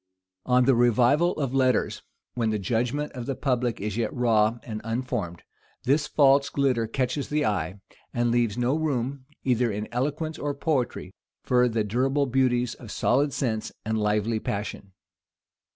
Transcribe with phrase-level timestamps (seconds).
[0.47, 2.01] On the revival of letters,
[2.33, 5.43] when the judgment of the public is yet raw and unformed,
[5.83, 7.79] this false glitter catches the eye,
[8.11, 13.31] and leaves no room, either in eloquence or poetry, for the durable beauties of solid
[13.31, 14.93] sense and lively passion.